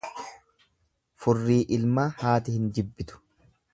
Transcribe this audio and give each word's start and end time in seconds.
Furri 1.25 1.57
ilmaa 1.77 2.07
haati 2.23 2.57
hin 2.59 2.67
jibbitu. 2.79 3.21